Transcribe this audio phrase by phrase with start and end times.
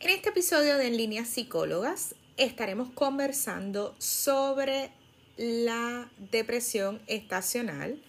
[0.00, 4.90] En este episodio de En Líneas Psicólogas estaremos conversando sobre
[5.36, 8.00] la depresión estacional,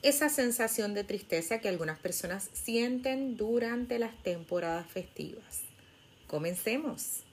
[0.00, 5.64] esa sensación de tristeza que algunas personas sienten durante las temporadas festivas.
[6.26, 7.24] Comencemos.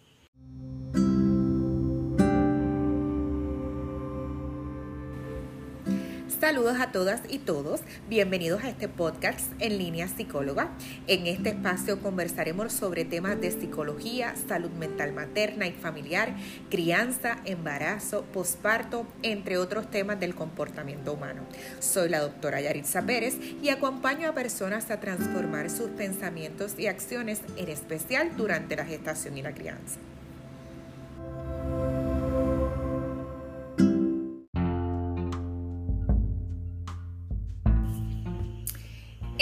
[6.46, 10.70] Saludos a todas y todos, bienvenidos a este podcast en línea psicóloga.
[11.08, 16.36] En este espacio conversaremos sobre temas de psicología, salud mental materna y familiar,
[16.70, 21.42] crianza, embarazo, posparto, entre otros temas del comportamiento humano.
[21.80, 27.42] Soy la doctora Yaritza Pérez y acompaño a personas a transformar sus pensamientos y acciones,
[27.58, 29.98] en especial durante la gestación y la crianza.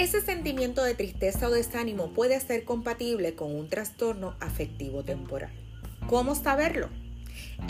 [0.04, 5.54] Ese sentimiento de tristeza o desánimo puede ser compatible con un trastorno afectivo temporal.
[6.08, 6.90] ¿Cómo saberlo?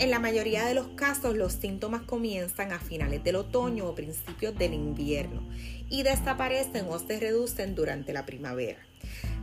[0.00, 4.58] En la mayoría de los casos los síntomas comienzan a finales del otoño o principios
[4.58, 5.48] del invierno
[5.88, 8.80] y desaparecen o se reducen durante la primavera.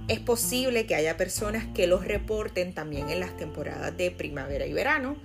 [0.10, 4.74] Es posible que haya personas que los reporten también en las temporadas de primavera y
[4.74, 5.16] verano,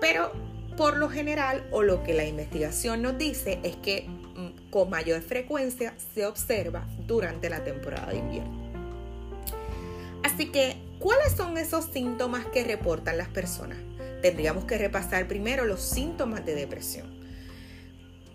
[0.00, 0.32] pero
[0.80, 5.20] por lo general o lo que la investigación nos dice es que mm, con mayor
[5.20, 8.72] frecuencia se observa durante la temporada de invierno.
[10.22, 13.76] Así que, ¿cuáles son esos síntomas que reportan las personas?
[14.22, 17.19] Tendríamos que repasar primero los síntomas de depresión.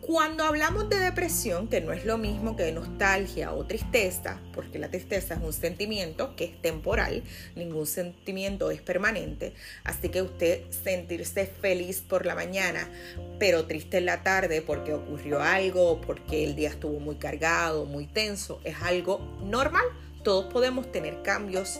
[0.05, 4.91] Cuando hablamos de depresión, que no es lo mismo que nostalgia o tristeza, porque la
[4.91, 7.23] tristeza es un sentimiento que es temporal,
[7.55, 9.53] ningún sentimiento es permanente,
[9.83, 12.87] así que usted sentirse feliz por la mañana,
[13.39, 18.05] pero triste en la tarde porque ocurrió algo, porque el día estuvo muy cargado, muy
[18.05, 19.85] tenso, es algo normal.
[20.23, 21.79] Todos podemos tener cambios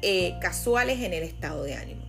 [0.00, 2.04] eh, casuales en el estado de ánimo.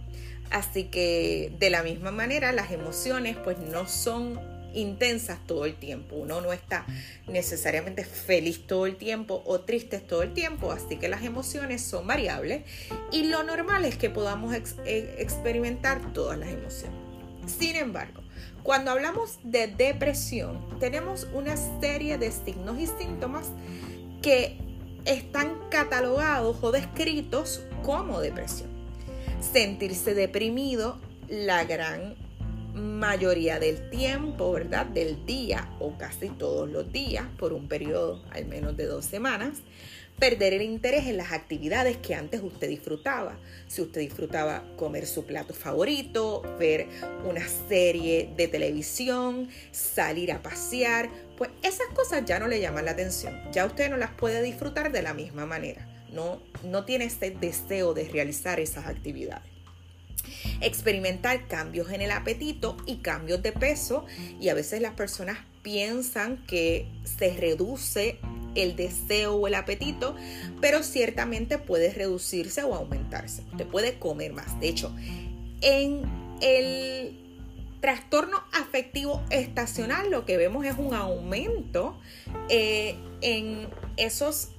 [0.51, 6.15] Así que de la misma manera las emociones pues no son intensas todo el tiempo.
[6.15, 6.85] Uno no está
[7.27, 12.05] necesariamente feliz todo el tiempo o triste todo el tiempo, así que las emociones son
[12.05, 12.63] variables
[13.11, 14.55] y lo normal es que podamos
[14.85, 16.99] eh, experimentar todas las emociones.
[17.47, 18.21] Sin embargo,
[18.63, 23.51] cuando hablamos de depresión, tenemos una serie de signos y síntomas
[24.21, 24.57] que
[25.05, 28.69] están catalogados o descritos como depresión.
[29.39, 30.97] Sentirse deprimido
[31.29, 32.15] la gran
[32.75, 34.85] mayoría del tiempo, ¿verdad?
[34.85, 39.59] Del día o casi todos los días por un periodo al menos de dos semanas.
[40.19, 43.37] Perder el interés en las actividades que antes usted disfrutaba.
[43.67, 46.87] Si usted disfrutaba comer su plato favorito, ver
[47.25, 52.91] una serie de televisión, salir a pasear, pues esas cosas ya no le llaman la
[52.91, 53.41] atención.
[53.51, 55.85] Ya usted no las puede disfrutar de la misma manera.
[56.13, 59.54] No, no tiene ese deseo de realizar esas actividades
[60.61, 64.05] experimentar cambios en el apetito y cambios de peso
[64.39, 68.19] y a veces las personas piensan que se reduce
[68.55, 70.15] el deseo o el apetito,
[70.61, 73.43] pero ciertamente puede reducirse o aumentarse.
[73.51, 74.59] Usted puede comer más.
[74.59, 74.95] De hecho,
[75.61, 76.03] en
[76.41, 77.17] el
[77.81, 81.95] trastorno afectivo estacional lo que vemos es un aumento
[82.49, 84.49] eh, en esos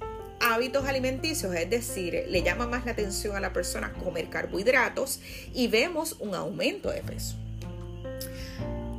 [0.53, 5.19] hábitos alimenticios, es decir, le llama más la atención a la persona comer carbohidratos
[5.53, 7.35] y vemos un aumento de peso.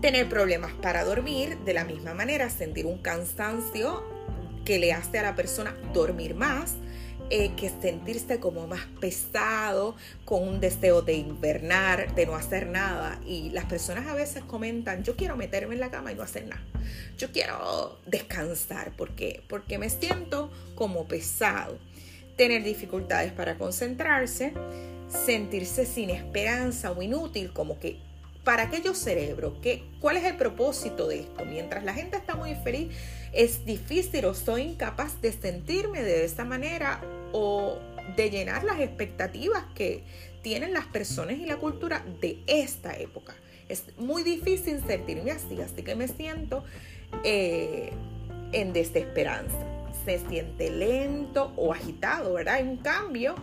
[0.00, 4.04] Tener problemas para dormir, de la misma manera, sentir un cansancio
[4.64, 6.75] que le hace a la persona dormir más,
[7.31, 9.94] eh, que sentirse como más pesado,
[10.25, 13.21] con un deseo de invernar, de no hacer nada.
[13.27, 16.47] Y las personas a veces comentan, yo quiero meterme en la cama y no hacer
[16.47, 16.62] nada.
[17.19, 21.78] Yo quiero descansar porque, porque me siento como pesado.
[22.37, 24.55] Tener dificultades para concentrarse,
[25.09, 27.99] sentirse sin esperanza o inútil, como que
[28.49, 29.61] ¿Para qué yo cerebro?
[29.61, 31.44] ¿Qué, ¿Cuál es el propósito de esto?
[31.44, 32.88] Mientras la gente está muy feliz,
[33.34, 37.03] es difícil o soy incapaz de sentirme de esa manera
[37.33, 37.78] o
[38.16, 40.05] de llenar las expectativas que
[40.43, 43.35] tienen las personas y la cultura de esta época.
[43.69, 46.64] Es muy difícil sentirme así, así que me siento
[47.25, 47.93] eh,
[48.52, 49.58] en desesperanza.
[50.05, 52.62] Se siente lento o agitado, ¿verdad?
[52.62, 53.35] Un cambio.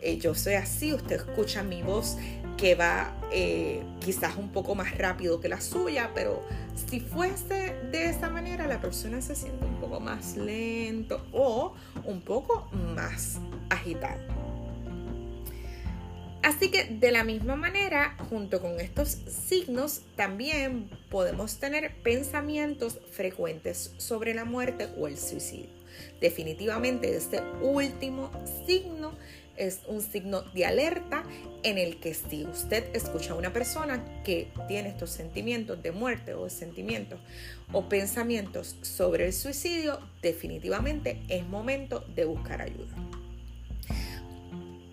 [0.00, 2.16] Eh, yo soy así, usted escucha mi voz
[2.56, 6.42] que va eh, quizás un poco más rápido que la suya, pero
[6.90, 9.64] si fuese de esa manera, la persona se siente
[9.98, 13.40] más lento o un poco más
[13.70, 14.20] agitado.
[16.42, 23.92] Así que de la misma manera, junto con estos signos, también podemos tener pensamientos frecuentes
[23.98, 25.68] sobre la muerte o el suicidio.
[26.20, 28.30] Definitivamente este último
[28.66, 29.12] signo
[29.60, 31.22] es un signo de alerta
[31.62, 36.34] en el que si usted escucha a una persona que tiene estos sentimientos de muerte
[36.34, 37.20] o sentimientos
[37.72, 42.96] o pensamientos sobre el suicidio, definitivamente es momento de buscar ayuda.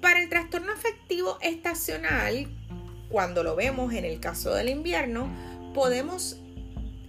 [0.02, 2.48] Para el trastorno afectivo estacional,
[3.10, 5.30] cuando lo vemos en el caso del invierno,
[5.74, 6.38] podemos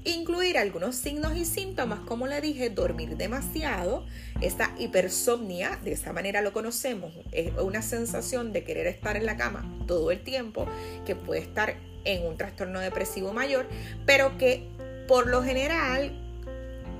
[0.09, 4.07] incluir algunos signos y síntomas, como le dije, dormir demasiado,
[4.41, 9.37] esta hipersomnia, de esa manera lo conocemos, es una sensación de querer estar en la
[9.37, 10.67] cama todo el tiempo,
[11.05, 13.67] que puede estar en un trastorno depresivo mayor,
[14.07, 14.69] pero que
[15.07, 16.25] por lo general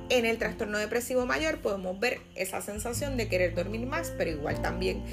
[0.09, 4.61] en el trastorno depresivo mayor podemos ver esa sensación de querer dormir más, pero igual
[4.61, 5.03] también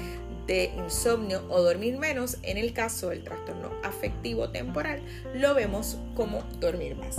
[0.47, 5.01] de insomnio o dormir menos, en el caso del trastorno afectivo temporal,
[5.35, 7.17] lo vemos como dormir más.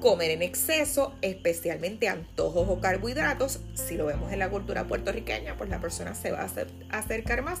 [0.00, 5.70] Comer en exceso, especialmente antojos o carbohidratos, si lo vemos en la cultura puertorriqueña, pues
[5.70, 7.60] la persona se va a acercar más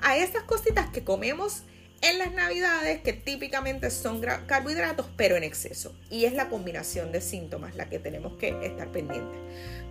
[0.00, 1.62] a esas cositas que comemos
[2.00, 5.94] en las navidades, que típicamente son carbohidratos, pero en exceso.
[6.10, 9.38] Y es la combinación de síntomas la que tenemos que estar pendientes.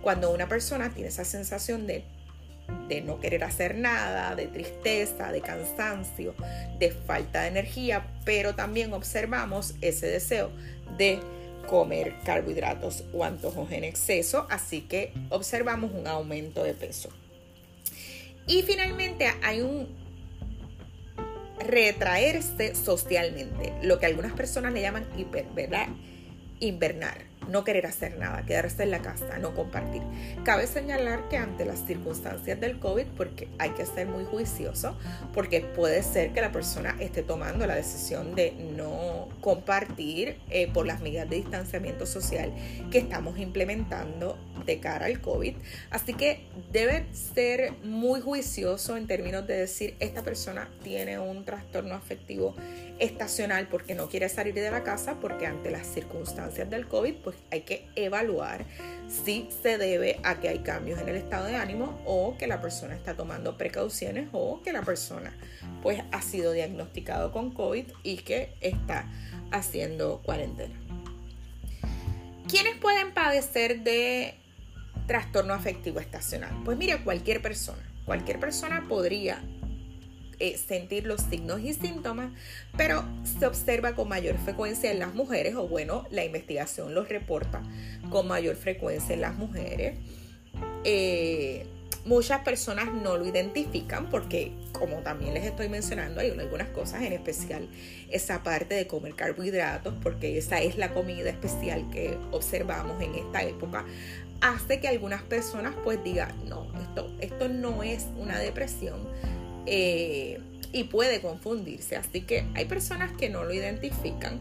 [0.02, 2.04] Cuando una persona tiene esa sensación de
[2.88, 6.34] de no querer hacer nada, de tristeza, de cansancio,
[6.78, 10.50] de falta de energía, pero también observamos ese deseo
[10.96, 11.20] de
[11.68, 17.08] comer carbohidratos o antojos en exceso, así que observamos un aumento de peso.
[18.46, 19.88] Y finalmente hay un
[21.58, 25.88] retraerse socialmente, lo que algunas personas le llaman hiper, ¿verdad?
[26.60, 30.02] Invernar no querer hacer nada, quedarse en la casa, no compartir.
[30.44, 34.96] Cabe señalar que ante las circunstancias del COVID, porque hay que ser muy juicioso,
[35.32, 40.86] porque puede ser que la persona esté tomando la decisión de no compartir eh, por
[40.86, 42.52] las medidas de distanciamiento social
[42.90, 45.54] que estamos implementando de cara al COVID.
[45.90, 51.94] Así que debe ser muy juicioso en términos de decir, esta persona tiene un trastorno
[51.94, 52.54] afectivo
[52.98, 57.33] estacional porque no quiere salir de la casa, porque ante las circunstancias del COVID, pues
[57.50, 58.64] hay que evaluar
[59.08, 62.60] si se debe a que hay cambios en el estado de ánimo o que la
[62.60, 65.32] persona está tomando precauciones o que la persona
[65.82, 69.10] pues ha sido diagnosticado con COVID y que está
[69.50, 70.74] haciendo cuarentena.
[72.48, 74.34] ¿Quiénes pueden padecer de
[75.06, 76.54] trastorno afectivo estacional?
[76.64, 77.82] Pues mire, cualquier persona.
[78.04, 79.42] Cualquier persona podría
[80.38, 82.32] eh, sentir los signos y síntomas,
[82.76, 83.04] pero
[83.38, 87.62] se observa con mayor frecuencia en las mujeres, o bueno, la investigación los reporta
[88.10, 89.98] con mayor frecuencia en las mujeres.
[90.84, 91.66] Eh,
[92.04, 97.12] muchas personas no lo identifican porque, como también les estoy mencionando, hay algunas cosas, en
[97.12, 97.68] especial
[98.10, 103.42] esa parte de comer carbohidratos, porque esa es la comida especial que observamos en esta
[103.42, 103.84] época,
[104.40, 109.00] hace que algunas personas pues digan, no, esto, esto no es una depresión,
[109.66, 110.40] eh,
[110.72, 111.96] y puede confundirse.
[111.96, 114.40] Así que hay personas que no lo identifican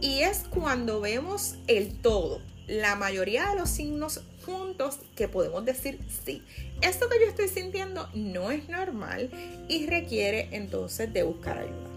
[0.00, 6.00] y es cuando vemos el todo, la mayoría de los signos juntos que podemos decir
[6.24, 6.42] sí.
[6.80, 9.30] Esto que yo estoy sintiendo no es normal
[9.68, 11.90] y requiere entonces de buscar ayuda.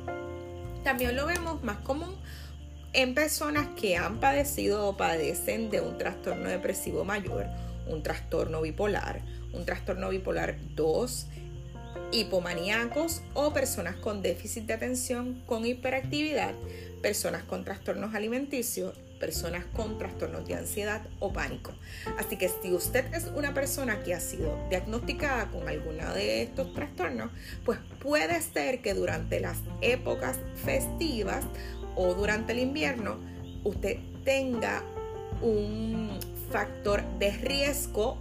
[0.84, 2.14] También lo vemos más común
[2.92, 7.48] en personas que han padecido o padecen de un trastorno depresivo mayor,
[7.88, 9.22] un trastorno bipolar,
[9.54, 11.28] un trastorno bipolar 2,
[12.12, 16.54] hipomaníacos o personas con déficit de atención con hiperactividad,
[17.02, 21.72] personas con trastornos alimenticios, personas con trastornos de ansiedad o pánico.
[22.18, 26.74] Así que si usted es una persona que ha sido diagnosticada con alguna de estos
[26.74, 27.32] trastornos,
[27.64, 31.46] pues puede ser que durante las épocas festivas
[31.96, 33.18] o durante el invierno
[33.64, 34.84] usted tenga
[35.42, 36.20] un
[36.52, 38.18] factor de riesgo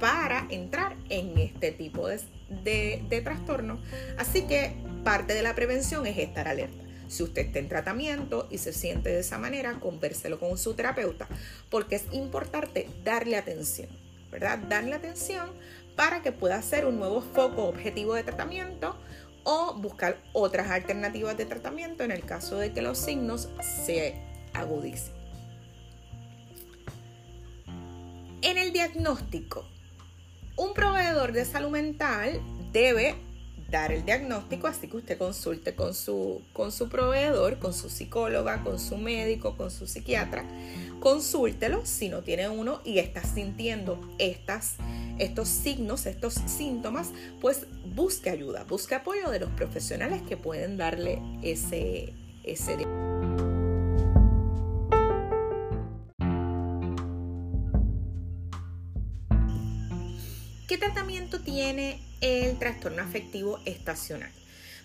[0.00, 2.18] para entrar en este tipo de
[2.50, 3.80] de, trastorno.
[4.18, 6.84] Así que parte de la prevención es estar alerta.
[7.08, 11.28] Si usted está en tratamiento y se siente de esa manera, convérselo con su terapeuta,
[11.68, 13.88] porque es importante darle atención,
[14.30, 14.58] ¿verdad?
[14.58, 15.50] Darle atención
[15.96, 18.96] para que pueda hacer un nuevo foco objetivo de tratamiento
[19.42, 23.48] o buscar otras alternativas de tratamiento en el caso de que los signos
[23.84, 24.14] se
[24.54, 25.14] agudicen.
[28.42, 29.66] En el diagnóstico,
[30.60, 32.38] un proveedor de salud mental
[32.70, 33.14] debe
[33.70, 38.62] dar el diagnóstico, así que usted consulte con su, con su proveedor, con su psicóloga,
[38.62, 40.44] con su médico, con su psiquiatra.
[41.00, 44.74] Consúltelo si no tiene uno y está sintiendo estas,
[45.18, 47.08] estos signos, estos síntomas,
[47.40, 52.12] pues busque ayuda, busque apoyo de los profesionales que pueden darle ese,
[52.44, 52.76] ese
[61.60, 64.30] tiene el trastorno afectivo estacional.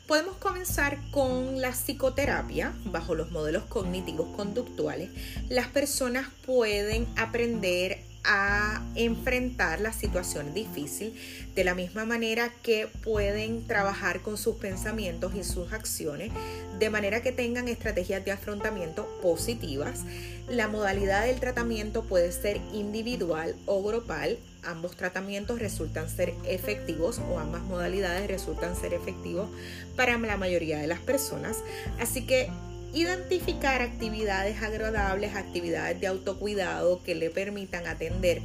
[0.08, 2.74] Podemos comenzar con la psicoterapia.
[2.84, 5.10] Bajo los modelos cognitivos conductuales,
[5.48, 11.17] las personas pueden aprender a enfrentar la situación difícil
[11.55, 16.32] de la misma manera que pueden trabajar con sus pensamientos y sus acciones
[16.77, 20.03] de manera que tengan estrategias de afrontamiento positivas.
[20.50, 24.38] La modalidad del tratamiento puede ser individual o grupal.
[24.65, 29.50] Ambos tratamientos resultan ser efectivos o ambas modalidades resultan ser efectivos
[29.95, 31.57] para la mayoría de las personas.
[32.00, 32.50] Así que
[32.93, 38.41] identificar actividades agradables, actividades de autocuidado que le permitan atender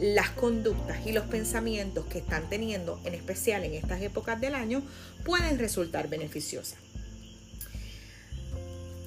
[0.00, 4.82] las conductas y los pensamientos que están teniendo, en especial en estas épocas del año,
[5.24, 6.78] pueden resultar beneficiosas.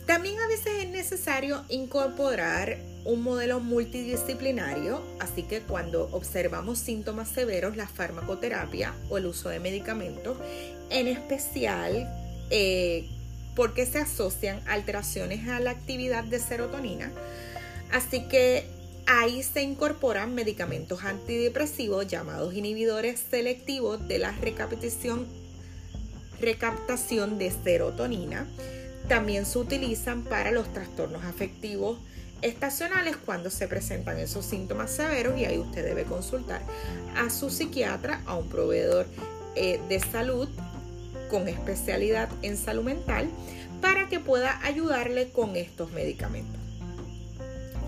[0.06, 7.78] También a veces es necesario incorporar un modelo multidisciplinario, así que cuando observamos síntomas severos,
[7.78, 10.38] la farmacoterapia o el uso de medicamentos,
[10.90, 12.08] en especial
[12.50, 13.08] eh,
[13.56, 17.12] porque se asocian alteraciones a la actividad de serotonina.
[17.92, 18.66] Así que
[19.06, 25.28] ahí se incorporan medicamentos antidepresivos llamados inhibidores selectivos de la recaptación,
[26.42, 28.48] recaptación de serotonina.
[29.08, 32.00] También se utilizan para los trastornos afectivos
[32.46, 36.62] estacionales cuando se presentan esos síntomas severos y ahí usted debe consultar
[37.16, 39.08] a su psiquiatra, a un proveedor
[39.56, 40.48] eh, de salud
[41.30, 43.30] con especialidad en salud mental
[43.82, 46.65] para que pueda ayudarle con estos medicamentos.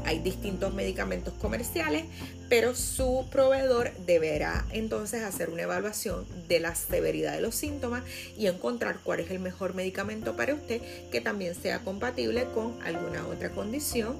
[0.08, 2.06] Hay distintos medicamentos comerciales,
[2.48, 8.04] pero su proveedor deberá entonces hacer una evaluación de la severidad de los síntomas
[8.38, 13.28] y encontrar cuál es el mejor medicamento para usted que también sea compatible con alguna
[13.28, 14.18] otra condición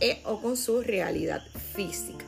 [0.00, 2.27] e o con su realidad física.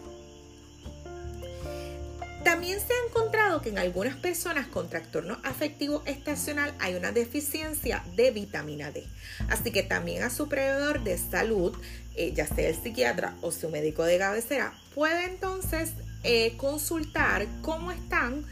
[2.44, 8.02] También se ha encontrado que en algunas personas con trastorno afectivo estacional hay una deficiencia
[8.16, 9.06] de vitamina D.
[9.50, 11.76] Así que también a su proveedor de salud,
[12.14, 15.92] eh, ya sea el psiquiatra o su médico de cabecera, puede entonces
[16.22, 18.46] eh, consultar cómo están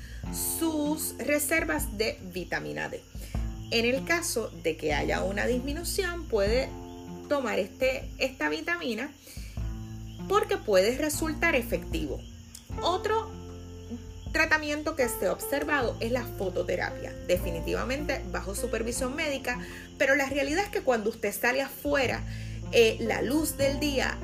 [0.59, 3.03] sus reservas de vitamina D.
[3.71, 6.69] En el caso de que haya una disminución, puede
[7.29, 9.11] tomar este, esta vitamina
[10.29, 12.21] porque puede resultar efectivo.
[12.83, 13.38] Otro
[14.33, 19.59] tratamiento que ha observado es la fototerapia, definitivamente bajo supervisión médica,
[19.99, 22.23] pero la realidad es que cuando usted sale afuera,
[22.73, 24.17] eh, la luz del día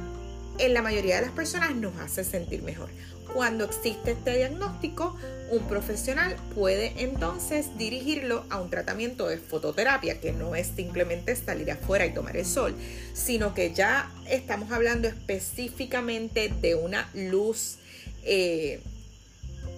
[0.59, 2.91] en la mayoría de las personas nos hace sentir mejor.
[3.33, 5.17] Cuando existe este diagnóstico,
[5.51, 11.71] un profesional puede entonces dirigirlo a un tratamiento de fototerapia, que no es simplemente salir
[11.73, 12.77] afuera y tomar el sol,
[13.13, 17.79] sino que ya estamos hablando específicamente de una luz
[18.23, 18.81] eh,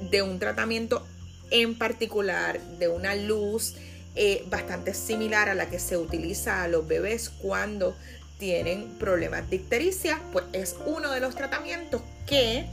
[0.01, 1.07] de un tratamiento
[1.51, 3.75] en particular, de una luz
[4.15, 7.95] eh, bastante similar a la que se utiliza a los bebés cuando
[8.39, 12.67] tienen problemas de ictericia, pues es uno de los tratamientos que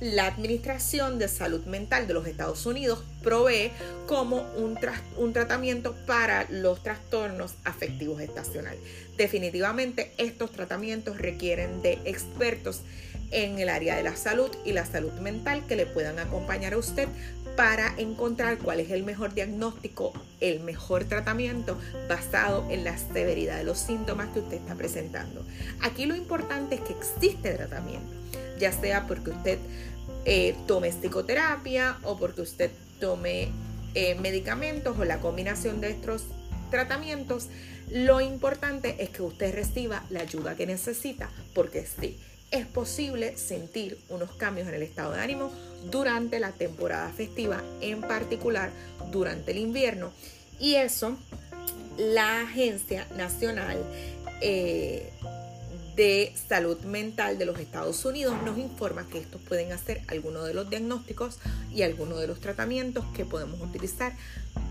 [0.00, 3.70] la Administración de Salud Mental de los Estados Unidos provee
[4.06, 4.78] como un,
[5.16, 8.80] un, tratamiento para los trastornos afectivos estacionales.
[9.16, 12.82] Definitivamente estos tratamientos requieren de expertos
[13.30, 16.78] en el área de la salud y la salud mental que le puedan acompañar a
[16.78, 17.08] usted
[17.56, 21.78] para encontrar cuál es el mejor diagnóstico, el mejor tratamiento
[22.08, 25.44] basado en la severidad de los síntomas que usted está presentando.
[25.80, 28.12] Aquí lo importante es que existe tratamiento,
[28.58, 29.58] ya sea porque usted
[30.26, 33.48] eh, tome psicoterapia o porque usted tome
[33.94, 36.24] eh, medicamentos o la combinación de estos
[36.70, 37.48] tratamientos.
[37.90, 42.18] Lo importante es que usted reciba la ayuda que necesita, porque sí,
[42.50, 45.50] es posible sentir unos cambios en el estado de ánimo
[45.90, 48.70] durante la temporada festiva, en particular
[49.10, 50.12] durante el invierno.
[50.58, 51.16] Y eso,
[51.98, 53.78] la Agencia Nacional
[54.40, 55.12] eh,
[55.96, 60.54] de Salud Mental de los Estados Unidos nos informa que estos pueden hacer algunos de
[60.54, 61.38] los diagnósticos
[61.72, 64.14] y algunos de los tratamientos que podemos utilizar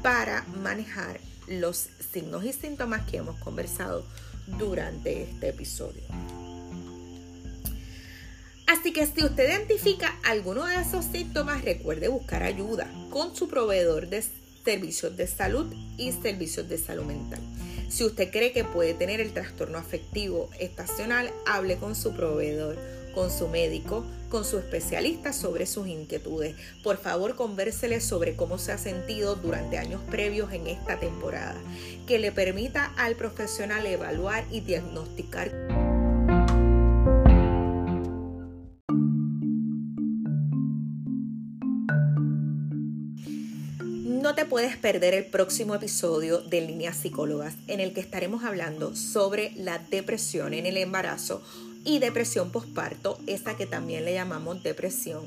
[0.03, 4.05] para manejar los signos y síntomas que hemos conversado
[4.47, 6.03] durante este episodio.
[8.67, 14.07] Así que si usted identifica alguno de esos síntomas, recuerde buscar ayuda con su proveedor
[14.07, 14.23] de
[14.63, 17.39] servicios de salud y servicios de salud mental.
[17.89, 22.77] Si usted cree que puede tener el trastorno afectivo estacional, hable con su proveedor,
[23.13, 26.55] con su médico, con su especialista sobre sus inquietudes.
[26.83, 31.55] Por favor, convérsele sobre cómo se ha sentido durante años previos en esta temporada,
[32.05, 35.74] que le permita al profesional evaluar y diagnosticar.
[44.35, 48.93] No te puedes perder el próximo episodio de Líneas Psicólogas en el que estaremos hablando
[48.93, 51.41] sobre la depresión en el embarazo
[51.85, 55.23] y depresión postparto, esta que también le llamamos depresión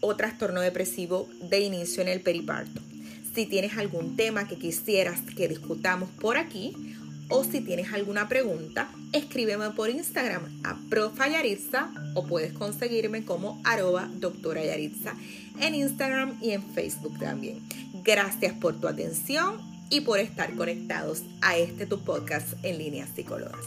[0.00, 2.80] o trastorno depresivo de inicio en el periparto.
[3.34, 6.96] Si tienes algún tema que quisieras que discutamos por aquí
[7.28, 14.08] o si tienes alguna pregunta, escríbeme por Instagram a profayaritza o puedes conseguirme como arroba
[14.14, 14.62] doctora
[15.60, 17.60] en Instagram y en Facebook también.
[18.04, 19.56] Gracias por tu atención
[19.90, 23.66] y por estar conectados a este tu podcast en líneas psicólogas.